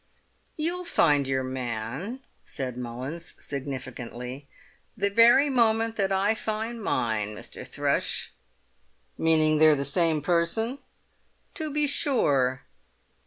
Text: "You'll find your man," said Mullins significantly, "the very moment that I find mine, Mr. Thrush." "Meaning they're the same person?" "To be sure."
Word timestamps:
"You'll 0.57 0.83
find 0.83 1.27
your 1.27 1.43
man," 1.43 2.21
said 2.43 2.75
Mullins 2.75 3.35
significantly, 3.37 4.47
"the 4.97 5.11
very 5.11 5.47
moment 5.47 5.95
that 5.97 6.11
I 6.11 6.33
find 6.33 6.81
mine, 6.81 7.35
Mr. 7.35 7.67
Thrush." 7.67 8.31
"Meaning 9.15 9.59
they're 9.59 9.75
the 9.75 9.85
same 9.85 10.23
person?" 10.23 10.79
"To 11.53 11.71
be 11.71 11.85
sure." 11.85 12.63